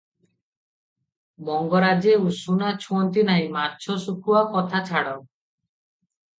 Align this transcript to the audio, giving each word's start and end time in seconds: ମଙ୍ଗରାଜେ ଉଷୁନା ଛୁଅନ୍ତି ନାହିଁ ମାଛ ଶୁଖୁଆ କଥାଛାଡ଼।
ମଙ୍ଗରାଜେ 1.49 2.15
ଉଷୁନା 2.29 2.73
ଛୁଅନ୍ତି 2.87 3.27
ନାହିଁ 3.29 3.47
ମାଛ 3.61 3.95
ଶୁଖୁଆ 4.07 4.45
କଥାଛାଡ଼। 4.59 5.15